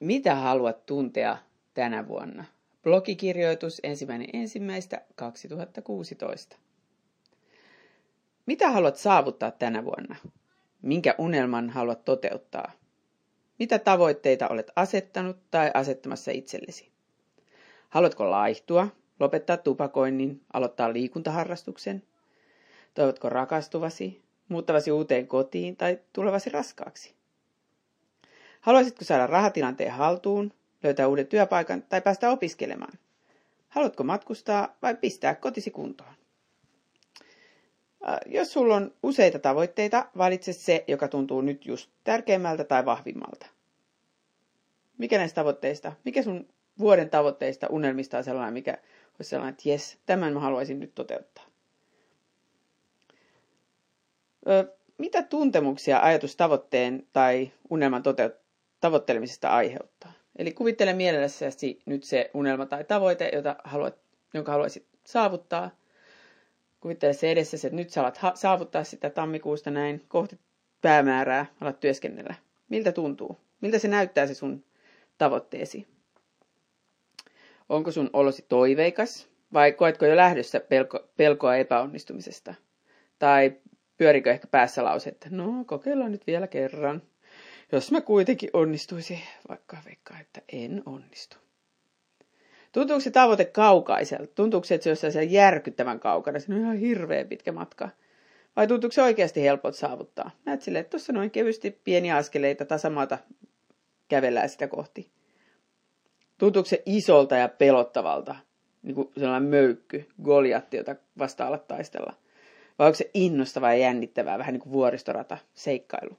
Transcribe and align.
Mitä 0.00 0.34
haluat 0.34 0.86
tuntea 0.86 1.36
tänä 1.74 2.08
vuonna? 2.08 2.44
Blogikirjoitus 2.82 3.80
ensimmäinen 3.82 4.28
ensimmäistä 4.32 5.02
2016. 5.14 6.56
Mitä 8.46 8.70
haluat 8.70 8.96
saavuttaa 8.96 9.50
tänä 9.50 9.84
vuonna? 9.84 10.16
Minkä 10.82 11.14
unelman 11.18 11.70
haluat 11.70 12.04
toteuttaa? 12.04 12.72
Mitä 13.58 13.78
tavoitteita 13.78 14.48
olet 14.48 14.70
asettanut 14.76 15.36
tai 15.50 15.70
asettamassa 15.74 16.30
itsellesi? 16.30 16.90
Haluatko 17.88 18.30
laihtua, 18.30 18.88
lopettaa 19.20 19.56
tupakoinnin, 19.56 20.40
aloittaa 20.52 20.92
liikuntaharrastuksen? 20.92 22.02
Toivotko 22.94 23.28
rakastuvasi, 23.28 24.22
muuttavasi 24.48 24.92
uuteen 24.92 25.26
kotiin 25.26 25.76
tai 25.76 25.98
tulevasi 26.12 26.50
raskaaksi? 26.50 27.19
Haluaisitko 28.60 29.04
saada 29.04 29.26
rahatilanteen 29.26 29.92
haltuun, 29.92 30.52
löytää 30.82 31.08
uuden 31.08 31.26
työpaikan 31.26 31.82
tai 31.82 32.00
päästä 32.00 32.30
opiskelemaan? 32.30 32.92
Haluatko 33.68 34.04
matkustaa 34.04 34.76
vai 34.82 34.94
pistää 34.94 35.34
kotisi 35.34 35.70
kuntoon? 35.70 36.14
Äh, 38.08 38.18
jos 38.26 38.52
sulla 38.52 38.76
on 38.76 38.94
useita 39.02 39.38
tavoitteita, 39.38 40.06
valitse 40.18 40.52
se, 40.52 40.84
joka 40.88 41.08
tuntuu 41.08 41.40
nyt 41.40 41.66
just 41.66 41.90
tärkeimmältä 42.04 42.64
tai 42.64 42.84
vahvimmalta. 42.84 43.46
Mikä 44.98 45.18
näistä 45.18 45.34
tavoitteista, 45.34 45.92
mikä 46.04 46.22
sun 46.22 46.48
vuoden 46.78 47.10
tavoitteista, 47.10 47.66
unelmista 47.70 48.18
on 48.18 48.24
sellainen, 48.24 48.54
mikä 48.54 48.78
olisi 49.18 49.30
sellainen, 49.30 49.52
että 49.52 49.68
jes, 49.68 49.98
tämän 50.06 50.32
mä 50.32 50.40
haluaisin 50.40 50.80
nyt 50.80 50.94
toteuttaa. 50.94 51.44
Mitä 54.98 55.22
tuntemuksia 55.22 56.00
ajatus 56.00 56.36
tavoitteen 56.36 57.06
tai 57.12 57.52
unelman 57.70 58.02
toteut- 58.02 58.39
tavoittelemisesta 58.80 59.48
aiheuttaa? 59.48 60.12
Eli 60.38 60.52
kuvittele 60.52 60.92
mielessäsi 60.92 61.82
nyt 61.86 62.04
se 62.04 62.30
unelma 62.34 62.66
tai 62.66 62.84
tavoite, 62.84 63.30
jota 63.34 63.56
haluat, 63.64 63.98
jonka 64.34 64.52
haluaisit 64.52 64.86
saavuttaa. 65.04 65.70
Kuvittele 66.80 67.12
se 67.12 67.30
edessä, 67.30 67.56
että 67.56 67.76
nyt 67.76 67.90
sä 67.90 68.00
alat 68.00 68.16
ha- 68.16 68.32
saavuttaa 68.34 68.84
sitä 68.84 69.10
tammikuusta 69.10 69.70
näin 69.70 70.04
kohti 70.08 70.38
päämäärää, 70.82 71.46
alat 71.60 71.80
työskennellä. 71.80 72.34
Miltä 72.68 72.92
tuntuu? 72.92 73.40
Miltä 73.60 73.78
se 73.78 73.88
näyttää 73.88 74.26
se 74.26 74.34
sun 74.34 74.64
tavoitteesi? 75.18 75.86
Onko 77.68 77.92
sun 77.92 78.10
olosi 78.12 78.44
toiveikas 78.48 79.28
vai 79.52 79.72
koetko 79.72 80.06
jo 80.06 80.16
lähdössä 80.16 80.60
pelko, 80.60 81.08
pelkoa 81.16 81.56
epäonnistumisesta? 81.56 82.54
Tai 83.18 83.56
pyörikö 83.98 84.30
ehkä 84.30 84.46
päässä 84.46 84.84
lause, 84.84 85.10
että 85.10 85.28
no 85.30 85.64
kokeillaan 85.66 86.12
nyt 86.12 86.26
vielä 86.26 86.46
kerran. 86.46 87.02
Jos 87.72 87.92
mä 87.92 88.00
kuitenkin 88.00 88.50
onnistuisin, 88.52 89.20
vaikka 89.48 89.76
veikkaa, 89.86 90.18
että 90.20 90.42
en 90.52 90.82
onnistu. 90.86 91.36
Tuntuuko 92.72 93.00
se 93.00 93.10
tavoite 93.10 93.44
kaukaiselta? 93.44 94.34
Tuntuuko 94.34 94.64
se, 94.64 94.74
että 94.74 94.94
se 94.94 95.18
on 95.18 95.30
järkyttävän 95.30 96.00
kaukana? 96.00 96.40
Se 96.40 96.54
on 96.54 96.60
ihan 96.60 96.76
hirveä 96.76 97.24
pitkä 97.24 97.52
matka. 97.52 97.88
Vai 98.56 98.66
tuntuuko 98.66 98.92
se 98.92 99.02
oikeasti 99.02 99.42
helpot 99.42 99.76
saavuttaa? 99.76 100.30
Näet 100.44 100.62
silleen, 100.62 100.80
että 100.80 100.90
tuossa 100.90 101.12
noin 101.12 101.30
kevyesti 101.30 101.70
pieniä 101.84 102.16
askeleita 102.16 102.64
tasamaata 102.64 103.18
kävellään 104.08 104.48
sitä 104.48 104.68
kohti. 104.68 105.10
Tuntuuko 106.38 106.68
se 106.68 106.82
isolta 106.86 107.36
ja 107.36 107.48
pelottavalta? 107.48 108.36
Niin 108.82 108.94
kuin 108.94 109.12
sellainen 109.18 109.50
möykky, 109.50 110.08
Goliatti, 110.22 110.76
jota 110.76 110.96
vastaan 111.18 111.48
alat 111.48 111.68
taistella. 111.68 112.12
Vai 112.78 112.86
onko 112.86 112.96
se 112.96 113.10
innostavaa 113.14 113.74
ja 113.74 113.80
jännittävää, 113.80 114.38
vähän 114.38 114.52
niin 114.52 114.60
kuin 114.60 114.72
vuoristorata, 114.72 115.38
seikkailu? 115.54 116.16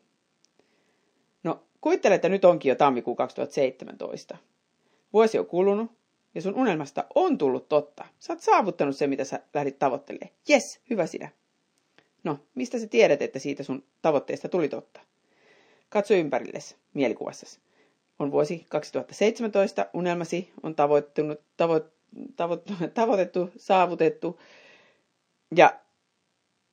Kuvittele, 1.82 2.16
että 2.16 2.30
nyt 2.30 2.46
onkin 2.46 2.70
jo 2.70 2.76
tammikuu 2.76 3.16
2017. 3.16 4.38
Vuosi 5.14 5.40
on 5.40 5.46
kulunut, 5.46 5.92
ja 6.36 6.42
sun 6.42 6.56
unelmasta 6.56 7.06
on 7.16 7.38
tullut 7.38 7.70
totta. 7.70 8.06
Sä 8.20 8.34
oot 8.34 8.42
saavuttanut 8.42 8.96
se, 8.96 9.08
mitä 9.08 9.24
sä 9.24 9.40
lähdit 9.54 9.80
tavoittelemaan. 9.80 10.36
Yes, 10.50 10.80
hyvä 10.90 11.06
sinä. 11.06 11.30
No, 12.24 12.40
mistä 12.56 12.80
sä 12.80 12.88
tiedät, 12.88 13.22
että 13.22 13.40
siitä 13.40 13.64
sun 13.64 13.84
tavoitteesta 14.02 14.50
tuli 14.50 14.70
totta? 14.70 15.02
Katso 15.90 16.14
ympärillesi, 16.14 16.75
mielikuvassasi. 16.94 17.59
On 18.20 18.31
vuosi 18.31 18.66
2017, 18.70 19.86
unelmasi 19.94 20.52
on 20.64 20.75
tavoittunut, 20.75 21.40
tavo, 21.58 21.80
tavo, 22.36 22.58
tavoitettu, 22.94 23.50
saavutettu. 23.58 24.40
Ja 25.56 25.80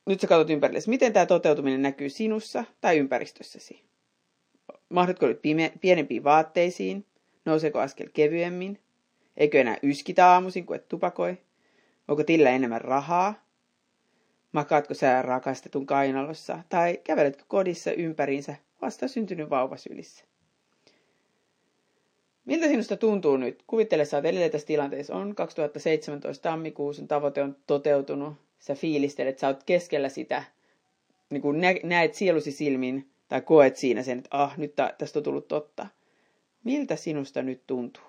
nyt 0.05 0.21
sä 0.21 0.27
katsot 0.27 0.49
ympärillesi, 0.49 0.89
miten 0.89 1.13
tämä 1.13 1.25
toteutuminen 1.25 1.81
näkyy 1.81 2.09
sinussa 2.09 2.63
tai 2.81 2.97
ympäristössäsi. 2.97 3.89
Mahdotko 4.89 5.27
nyt 5.27 5.41
pime- 5.41 5.77
pienempiin 5.81 6.23
vaatteisiin? 6.23 7.05
Nouseeko 7.45 7.79
askel 7.79 8.09
kevyemmin? 8.13 8.79
Eikö 9.37 9.61
enää 9.61 9.77
yskitä 9.83 10.27
aamuisin, 10.27 10.65
kun 10.65 10.75
et 10.75 10.87
tupakoi? 10.87 11.37
Onko 12.07 12.23
tillä 12.23 12.49
enemmän 12.49 12.81
rahaa? 12.81 13.45
Makaatko 14.51 14.93
sä 14.93 15.21
rakastetun 15.21 15.85
kainalossa 15.85 16.59
tai 16.69 16.99
käveletkö 17.03 17.43
kodissa 17.47 17.91
ympäriinsä 17.91 18.55
vasta 18.81 19.07
syntynyt 19.07 19.49
vauva 19.49 19.77
sylissä? 19.77 20.25
Miltä 22.45 22.67
sinusta 22.67 22.97
tuntuu 22.97 23.37
nyt? 23.37 23.63
Kuvittele, 23.67 24.05
sä 24.05 24.17
oot 24.17 24.51
tässä 24.51 24.67
tilanteessa. 24.67 25.15
On 25.15 25.35
2017 25.35 26.49
tammikuussa, 26.49 27.07
tavoite 27.07 27.43
on 27.43 27.55
toteutunut. 27.67 28.33
Sä 28.59 28.75
fiilistelet, 28.75 29.39
sä 29.39 29.47
oot 29.47 29.63
keskellä 29.63 30.09
sitä. 30.09 30.43
Niin 31.29 31.41
kun 31.41 31.57
näet 31.83 32.15
sielusi 32.15 32.51
silmin 32.51 33.09
tai 33.29 33.41
koet 33.41 33.77
siinä 33.77 34.03
sen, 34.03 34.17
että 34.17 34.29
ah, 34.31 34.57
nyt 34.57 34.73
tästä 34.97 35.19
on 35.19 35.23
tullut 35.23 35.47
totta. 35.47 35.87
Miltä 36.63 36.95
sinusta 36.95 37.41
nyt 37.41 37.67
tuntuu? 37.67 38.03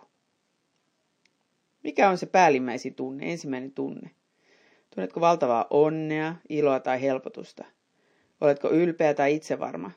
Mikä 1.82 2.10
on 2.10 2.18
se 2.18 2.26
päällimmäisin 2.26 2.94
tunne, 2.94 3.32
ensimmäinen 3.32 3.72
tunne? 3.72 4.10
Tunnetko 4.94 5.20
valtavaa 5.20 5.66
onnea, 5.70 6.34
iloa 6.48 6.80
tai 6.80 7.02
helpotusta? 7.02 7.64
Oletko 8.40 8.70
ylpeä 8.70 9.14
tai 9.14 9.34
itsevarma? 9.34 9.90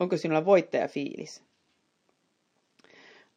Onko 0.00 0.16
sinulla 0.16 0.44
voittajafiilis? 0.44 1.42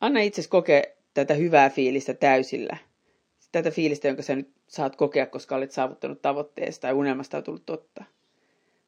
Anna 0.01 0.19
itsesi 0.19 0.49
kokea 0.49 0.81
tätä 1.13 1.33
hyvää 1.33 1.69
fiilistä 1.69 2.13
täysillä. 2.13 2.77
Tätä 3.51 3.71
fiilistä, 3.71 4.07
jonka 4.07 4.23
sä 4.23 4.35
nyt 4.35 4.51
saat 4.67 4.95
kokea, 4.95 5.25
koska 5.25 5.55
olet 5.55 5.71
saavuttanut 5.71 6.21
tavoitteesta 6.21 6.81
tai 6.81 6.93
unelmasta 6.93 7.37
on 7.37 7.43
tullut 7.43 7.65
totta. 7.65 8.03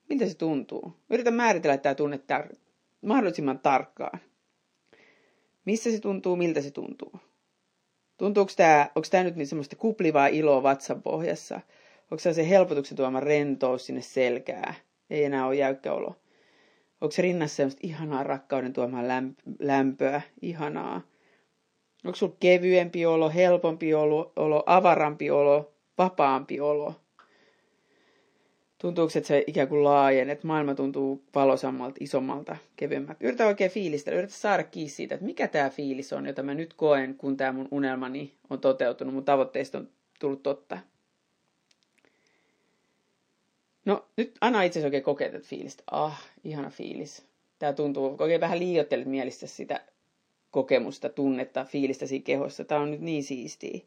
Miltä 0.09 0.25
se 0.27 0.37
tuntuu? 0.37 0.93
Yritä 1.09 1.31
määritellä 1.31 1.77
tämä 1.77 1.95
tunne 1.95 2.17
tar- 2.17 2.55
mahdollisimman 3.01 3.59
tarkkaan. 3.59 4.19
Missä 5.65 5.91
se 5.91 5.99
tuntuu, 5.99 6.35
miltä 6.35 6.61
se 6.61 6.71
tuntuu? 6.71 7.19
Tuntuuko 8.17 8.51
tämä, 8.55 8.89
onko 8.95 9.07
tämä 9.11 9.23
nyt 9.23 9.35
niin 9.35 9.47
semmoista 9.47 9.75
kuplivaa 9.75 10.27
iloa 10.27 10.63
vatsan 10.63 11.01
pohjassa? 11.01 11.61
Onko 12.11 12.19
se 12.19 12.33
se 12.33 12.49
helpotuksen 12.49 12.97
tuoma 12.97 13.19
rentous 13.19 13.85
sinne 13.85 14.01
selkää? 14.01 14.73
Ei 15.09 15.23
enää 15.23 15.47
ole 15.47 15.55
jäykkä 15.55 15.93
olo. 15.93 16.15
Onko 17.01 17.11
se 17.11 17.21
rinnassa 17.21 17.55
semmoista 17.55 17.79
ihanaa 17.83 18.23
rakkauden 18.23 18.73
tuomaa 18.73 19.03
lämpöä, 19.59 20.21
ihanaa? 20.41 21.01
Onko 22.05 22.15
sulla 22.15 22.35
kevyempi 22.39 23.05
olo, 23.05 23.29
helpompi 23.29 23.93
olo, 23.93 24.33
olo, 24.35 24.63
avarampi 24.65 25.31
olo, 25.31 25.73
vapaampi 25.97 26.59
olo? 26.59 26.95
Tuntuuko, 28.85 29.11
että 29.15 29.27
se 29.27 29.43
ikään 29.47 29.67
kuin 29.67 29.83
laajen, 29.83 30.29
että 30.29 30.47
maailma 30.47 30.75
tuntuu 30.75 31.23
valosammalta, 31.35 31.97
isommalta, 31.99 32.57
kevyemmältä? 32.75 33.27
Yritä 33.27 33.47
oikein 33.47 33.71
fiilistellä, 33.71 34.19
yritä 34.19 34.33
saada 34.33 34.63
kiinni 34.63 34.89
siitä, 34.89 35.15
että 35.15 35.25
mikä 35.25 35.47
tämä 35.47 35.69
fiilis 35.69 36.13
on, 36.13 36.25
jota 36.25 36.43
mä 36.43 36.53
nyt 36.53 36.73
koen, 36.73 37.15
kun 37.15 37.37
tämä 37.37 37.51
mun 37.51 37.67
unelmani 37.71 38.33
on 38.49 38.59
toteutunut, 38.59 39.13
mun 39.13 39.25
tavoitteista 39.25 39.77
on 39.77 39.89
tullut 40.19 40.43
totta. 40.43 40.77
No 43.85 44.05
nyt 44.17 44.37
anna 44.41 44.63
itse 44.63 44.83
oikein 44.85 45.03
kokea 45.03 45.31
tätä 45.31 45.47
fiilistä. 45.47 45.83
Ah, 45.91 46.23
ihana 46.43 46.69
fiilis. 46.69 47.25
Tämä 47.59 47.73
tuntuu, 47.73 48.15
oikein 48.19 48.41
vähän 48.41 48.59
liioittelet 48.59 49.07
mielissä 49.07 49.47
sitä 49.47 49.81
kokemusta, 50.51 51.09
tunnetta, 51.09 51.65
fiilistä 51.65 52.05
siinä 52.05 52.23
kehossa. 52.23 52.65
Tämä 52.65 52.81
on 52.81 52.91
nyt 52.91 53.01
niin 53.01 53.23
siistiä. 53.23 53.79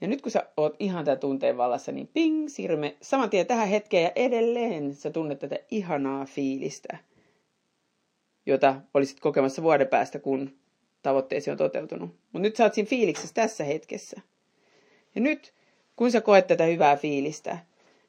Ja 0.00 0.08
nyt 0.08 0.22
kun 0.22 0.32
sä 0.32 0.46
oot 0.56 0.76
ihan 0.78 1.04
tämän 1.04 1.18
tunteen 1.18 1.56
vallassa, 1.56 1.92
niin 1.92 2.10
ping, 2.12 2.48
siirrymme 2.48 2.96
saman 3.02 3.30
tien 3.30 3.46
tähän 3.46 3.68
hetkeen 3.68 4.04
ja 4.04 4.12
edelleen 4.16 4.94
sä 4.94 5.10
tunnet 5.10 5.38
tätä 5.38 5.58
ihanaa 5.70 6.24
fiilistä, 6.24 6.98
jota 8.46 8.80
olisit 8.94 9.20
kokemassa 9.20 9.62
vuoden 9.62 9.88
päästä, 9.88 10.18
kun 10.18 10.56
tavoitteesi 11.02 11.50
on 11.50 11.56
toteutunut. 11.56 12.10
Mutta 12.32 12.38
nyt 12.38 12.56
sä 12.56 12.64
oot 12.64 12.74
siinä 12.74 12.88
fiiliksessä 12.88 13.34
tässä 13.34 13.64
hetkessä. 13.64 14.20
Ja 15.14 15.20
nyt, 15.20 15.54
kun 15.96 16.10
sä 16.10 16.20
koet 16.20 16.46
tätä 16.46 16.64
hyvää 16.64 16.96
fiilistä, 16.96 17.58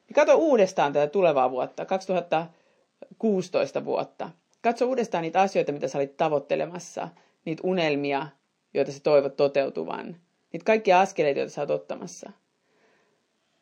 niin 0.08 0.14
katso 0.14 0.34
uudestaan 0.34 0.92
tätä 0.92 1.06
tulevaa 1.06 1.50
vuotta, 1.50 1.84
2016 1.84 3.84
vuotta. 3.84 4.30
Katso 4.62 4.86
uudestaan 4.86 5.22
niitä 5.22 5.40
asioita, 5.40 5.72
mitä 5.72 5.88
sä 5.88 5.98
olit 5.98 6.16
tavoittelemassa, 6.16 7.08
niitä 7.44 7.60
unelmia, 7.64 8.26
joita 8.74 8.92
sä 8.92 9.00
toivot 9.00 9.36
toteutuvan– 9.36 10.16
niitä 10.52 10.64
kaikkia 10.64 11.00
askeleita, 11.00 11.40
joita 11.40 11.54
sä 11.54 11.60
oot 11.60 11.70
ottamassa. 11.70 12.32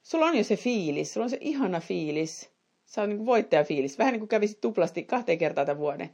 Sulla 0.02 0.26
on 0.26 0.36
jo 0.36 0.44
se 0.44 0.56
fiilis, 0.56 1.12
sulla 1.12 1.24
on 1.24 1.30
se 1.30 1.38
ihana 1.40 1.80
fiilis. 1.80 2.50
Sä 2.84 3.00
oot 3.00 3.10
niin 3.10 3.26
voittajafiilis. 3.26 3.98
Vähän 3.98 4.12
niin 4.12 4.20
kuin 4.20 4.28
kävisit 4.28 4.60
tuplasti 4.60 5.02
kahteen 5.02 5.38
kertaa 5.38 5.64
tämän 5.64 5.78
vuoden. 5.78 6.10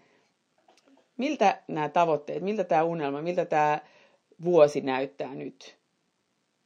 miltä 1.16 1.62
nämä 1.68 1.88
tavoitteet, 1.88 2.42
miltä 2.42 2.64
tämä 2.64 2.82
unelma, 2.82 3.22
miltä 3.22 3.44
tämä 3.44 3.80
vuosi 4.44 4.80
näyttää 4.80 5.34
nyt. 5.34 5.76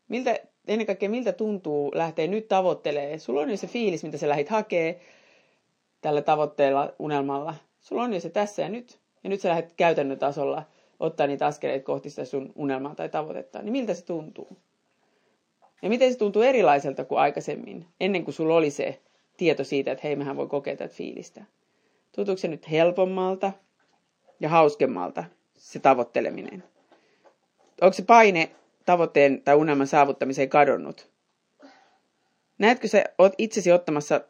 Miltä, 0.09 0.39
ennen 0.69 0.87
kaikkea 0.87 1.09
miltä 1.09 1.33
tuntuu 1.33 1.93
lähteä 1.95 2.27
nyt 2.27 2.49
tavoittelemaan. 2.49 3.21
Sulla 3.21 3.41
on 3.41 3.51
jo 3.51 3.56
se 3.56 3.67
fiilis, 3.67 4.03
mitä 4.03 4.19
sä 4.19 4.29
lähit 4.29 4.49
hakee 4.49 5.01
tällä 6.01 6.23
tavoitteella, 6.23 6.93
unelmalla. 6.99 7.55
Sulla 7.81 8.03
on 8.03 8.15
jo 8.15 8.21
se 8.21 8.31
tässä 8.31 8.62
ja 8.62 8.69
nyt. 8.69 8.99
Ja 9.25 9.31
nyt 9.31 9.41
sä 9.41 9.49
lähdet 9.49 9.73
käytännön 9.77 10.19
tasolla 10.19 10.62
ottaa 11.06 11.27
niitä 11.27 11.47
askeleita 11.47 11.85
kohti 11.85 12.11
sitä 12.11 12.25
sun 12.25 12.53
unelmaa 12.56 12.95
tai 12.95 13.09
tavoitetta. 13.09 13.62
Niin 13.62 13.73
miltä 13.73 13.95
se 13.95 14.05
tuntuu? 14.05 14.56
Ja 15.83 15.89
miten 15.89 16.12
se 16.12 16.19
tuntuu 16.19 16.43
erilaiselta 16.43 17.05
kuin 17.05 17.19
aikaisemmin, 17.19 17.87
ennen 18.01 18.25
kuin 18.25 18.35
sulla 18.35 18.55
oli 18.55 18.71
se 18.71 19.01
tieto 19.37 19.65
siitä, 19.65 19.93
että 19.93 20.06
hei, 20.06 20.17
mehän 20.17 20.37
voi 20.37 20.47
kokea 20.47 20.77
tätä 20.77 20.95
fiilistä. 20.95 21.45
Tuntuuko 22.12 22.39
se 22.39 22.49
nyt 22.49 22.71
helpommalta 22.71 23.53
ja 24.41 24.49
hauskemmalta 24.49 25.25
se 25.55 25.79
tavoitteleminen? 25.79 26.65
Onko 27.81 27.93
se 27.93 28.03
paine 28.03 28.51
tavoitteen 28.87 29.43
tai 29.43 29.55
unelman 29.55 29.87
saavuttamiseen 29.87 30.49
kadonnut? 30.49 31.09
Näetkö 32.59 32.89
sä 32.89 33.05
oot 33.19 33.33
itsesi 33.39 33.73
ottamassa 33.73 34.21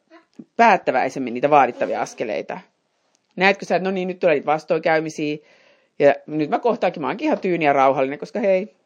päättäväisemmin 0.57 1.35
niitä 1.35 1.51
vaadittavia 1.51 2.03
askeleita? 2.03 2.61
Näetkö 3.37 3.65
sä, 3.65 3.77
että 3.77 3.89
no 3.89 3.95
niin, 3.95 4.09
nyt 4.09 4.19
tulee 4.19 4.35
niitä 4.35 4.47
vastoinkäymisiä, 4.47 5.37
ja 5.99 6.15
nyt 6.27 6.51
mä 6.51 6.59
kohtaakin, 6.59 7.01
mä 7.01 7.07
oonkin 7.07 7.27
ihan 7.27 7.39
tyyni 7.39 7.65
ja 7.65 7.73
rauhallinen, 7.73 8.19
koska 8.19 8.41
hei, 8.41 8.77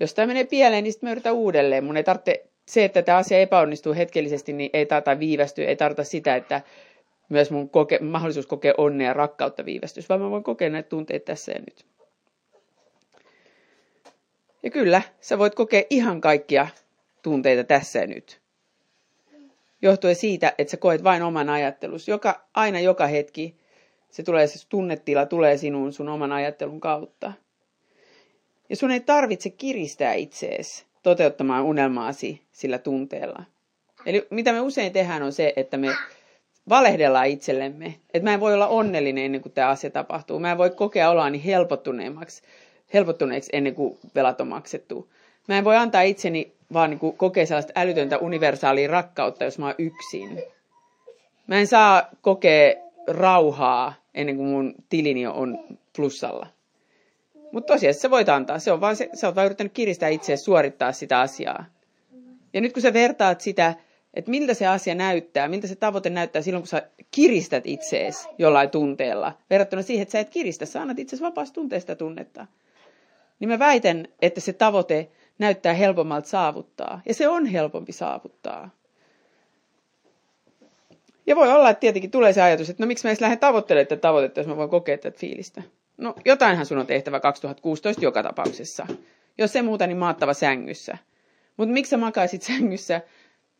jos 0.00 0.14
tämä 0.14 0.26
menee 0.26 0.44
pieleen, 0.44 0.84
niin 0.84 0.92
sitten 0.92 1.08
mä 1.08 1.12
yritän 1.12 1.34
uudelleen. 1.34 1.84
Mun 1.84 1.96
ei 1.96 2.04
tarvitse, 2.04 2.44
se, 2.68 2.84
että 2.84 3.02
tämä 3.02 3.18
asia 3.18 3.38
epäonnistuu 3.38 3.94
hetkellisesti, 3.94 4.52
niin 4.52 4.70
ei 4.72 4.86
tarvita 4.86 5.18
viivästyä, 5.18 5.66
ei 5.66 5.76
tarvita 5.76 6.04
sitä, 6.04 6.36
että 6.36 6.60
myös 7.28 7.50
mun 7.50 7.70
koke, 7.70 7.98
mahdollisuus 7.98 8.46
kokea 8.46 8.74
onnea 8.78 9.06
ja 9.06 9.12
rakkautta 9.12 9.64
viivästys, 9.64 10.08
vaan 10.08 10.20
mä 10.20 10.30
voin 10.30 10.42
kokea 10.42 10.70
näitä 10.70 10.88
tunteita 10.88 11.24
tässä 11.24 11.52
ja 11.52 11.58
nyt. 11.58 11.86
Ja 14.62 14.70
kyllä, 14.70 15.02
sä 15.20 15.38
voit 15.38 15.54
kokea 15.54 15.82
ihan 15.90 16.20
kaikkia 16.20 16.66
tunteita 17.22 17.64
tässä 17.64 17.98
ja 17.98 18.06
nyt. 18.06 18.40
Johtuen 19.82 20.14
siitä, 20.16 20.54
että 20.58 20.70
sä 20.70 20.76
koet 20.76 21.04
vain 21.04 21.22
oman 21.22 21.48
ajattelus. 21.50 22.08
Joka, 22.08 22.48
aina 22.54 22.80
joka 22.80 23.06
hetki 23.06 23.56
se 24.12 24.22
tulee, 24.22 24.46
se 24.46 24.68
tunnetila 24.68 25.26
tulee 25.26 25.56
sinuun 25.56 25.92
sun 25.92 26.08
oman 26.08 26.32
ajattelun 26.32 26.80
kautta. 26.80 27.32
Ja 28.68 28.76
sun 28.76 28.90
ei 28.90 29.00
tarvitse 29.00 29.50
kiristää 29.50 30.14
itseesi 30.14 30.84
toteuttamaan 31.02 31.64
unelmaasi 31.64 32.42
sillä 32.52 32.78
tunteella. 32.78 33.44
Eli 34.06 34.26
mitä 34.30 34.52
me 34.52 34.60
usein 34.60 34.92
tehdään 34.92 35.22
on 35.22 35.32
se, 35.32 35.52
että 35.56 35.76
me 35.76 35.88
valehdellaan 36.68 37.26
itsellemme, 37.26 37.94
että 38.14 38.28
mä 38.28 38.34
en 38.34 38.40
voi 38.40 38.54
olla 38.54 38.66
onnellinen 38.66 39.24
ennen 39.24 39.40
kuin 39.42 39.52
tämä 39.52 39.68
asia 39.68 39.90
tapahtuu. 39.90 40.38
Mä 40.38 40.52
en 40.52 40.58
voi 40.58 40.70
kokea 40.70 41.10
oloani 41.10 41.44
helpottuneemmaksi, 41.44 42.42
helpottuneeksi 42.94 43.50
ennen 43.52 43.74
kuin 43.74 43.98
velat 44.14 44.40
on 44.40 44.48
maksettu. 44.48 45.12
Mä 45.48 45.58
en 45.58 45.64
voi 45.64 45.76
antaa 45.76 46.02
itseni 46.02 46.52
vaan 46.72 46.90
niin 46.90 46.98
kuin 46.98 47.16
kokea 47.16 47.46
sellaista 47.46 47.72
älytöntä 47.76 48.18
universaalia 48.18 48.88
rakkautta, 48.88 49.44
jos 49.44 49.58
mä 49.58 49.66
oon 49.66 49.74
yksin. 49.78 50.42
Mä 51.46 51.58
en 51.58 51.66
saa 51.66 52.08
kokea 52.20 52.91
rauhaa 53.06 53.94
ennen 54.14 54.36
kuin 54.36 54.48
mun 54.48 54.74
tilini 54.88 55.26
on 55.26 55.58
plussalla. 55.96 56.46
Mutta 57.52 57.72
tosiaan 57.72 57.94
se 57.94 58.10
voit 58.10 58.28
antaa. 58.28 58.58
Se 58.58 58.72
on 58.72 58.80
vaan 58.80 58.96
se, 58.96 59.08
sä 59.14 59.26
oot 59.26 59.36
vaan 59.36 59.46
yrittänyt 59.46 59.72
kiristää 59.72 60.08
itseä 60.08 60.36
suorittaa 60.36 60.92
sitä 60.92 61.20
asiaa. 61.20 61.64
Ja 62.52 62.60
nyt 62.60 62.72
kun 62.72 62.82
sä 62.82 62.92
vertaat 62.92 63.40
sitä, 63.40 63.74
että 64.14 64.30
miltä 64.30 64.54
se 64.54 64.66
asia 64.66 64.94
näyttää, 64.94 65.48
miltä 65.48 65.66
se 65.66 65.76
tavoite 65.76 66.10
näyttää 66.10 66.42
silloin, 66.42 66.62
kun 66.62 66.68
sä 66.68 66.88
kiristät 67.10 67.66
itseesi 67.66 68.28
jollain 68.38 68.70
tunteella, 68.70 69.32
verrattuna 69.50 69.82
siihen, 69.82 70.02
että 70.02 70.12
sä 70.12 70.20
et 70.20 70.30
kiristä, 70.30 70.66
sä 70.66 70.80
annat 70.82 70.98
itseesi 70.98 71.24
vapaasta 71.24 71.54
tunteesta 71.54 71.96
tunnetta. 71.96 72.46
Niin 73.40 73.48
mä 73.48 73.58
väitän, 73.58 74.08
että 74.22 74.40
se 74.40 74.52
tavoite 74.52 75.08
näyttää 75.38 75.74
helpommalta 75.74 76.28
saavuttaa. 76.28 77.00
Ja 77.06 77.14
se 77.14 77.28
on 77.28 77.46
helpompi 77.46 77.92
saavuttaa. 77.92 78.70
Ja 81.26 81.36
voi 81.36 81.52
olla, 81.52 81.70
että 81.70 81.80
tietenkin 81.80 82.10
tulee 82.10 82.32
se 82.32 82.42
ajatus, 82.42 82.70
että 82.70 82.82
no 82.82 82.86
miksi 82.86 83.06
mä 83.06 83.10
edes 83.10 83.20
lähden 83.20 83.38
tavoittelemaan 83.38 83.86
tätä 83.86 84.00
tavoitetta, 84.00 84.40
jos 84.40 84.46
mä 84.46 84.56
voin 84.56 84.70
kokea 84.70 84.98
tätä 84.98 85.18
fiilistä. 85.18 85.62
No 85.96 86.14
jotainhan 86.24 86.66
sun 86.66 86.78
on 86.78 86.86
tehtävä 86.86 87.20
2016 87.20 88.04
joka 88.04 88.22
tapauksessa. 88.22 88.86
Jos 89.38 89.52
se 89.52 89.62
muuta, 89.62 89.86
niin 89.86 89.96
maattava 89.96 90.34
sängyssä. 90.34 90.98
Mutta 91.56 91.72
miksi 91.72 91.90
sä 91.90 91.96
makaisit 91.96 92.42
sängyssä, 92.42 93.00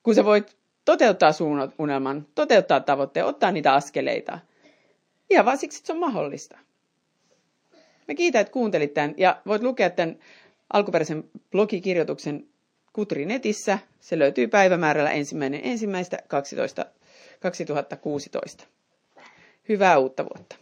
kun 0.03 0.15
sä 0.15 0.25
voit 0.25 0.57
toteuttaa 0.85 1.33
sun 1.33 1.73
unelman, 1.79 2.27
toteuttaa 2.35 2.81
tavoitteen, 2.81 3.27
ottaa 3.27 3.53
niitä 3.53 3.73
askeleita. 3.75 4.39
Ihan 5.31 5.47
vaan 5.47 5.59
siksi, 5.59 5.79
että 5.79 5.87
se 5.87 5.93
on 5.93 5.99
mahdollista. 5.99 6.59
Mä 8.09 8.15
kiitän, 8.15 8.41
että 8.41 8.53
kuuntelit 8.53 8.95
tämän 8.95 9.15
ja 9.17 9.41
voit 9.47 9.63
lukea 9.63 9.91
tämän 9.91 10.19
alkuperäisen 10.73 11.25
blogikirjoituksen 11.51 12.47
Kutri 12.93 13.27
netissä. 13.27 13.79
Se 14.01 14.19
löytyy 14.19 14.49
päivämäärällä 14.49 15.11
ensimmäinen 15.11 15.61
ensimmäistä 15.65 16.19
12, 16.29 16.87
2016. 17.43 18.65
Hyvää 19.69 19.99
uutta 19.99 20.25
vuotta! 20.25 20.57